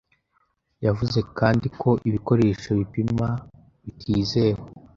yavuze 0.85 1.19
kandi 1.37 1.67
ko 1.81 1.89
ibikoresho 2.09 2.69
bipima 2.79 3.27
bitizewe 3.83 4.63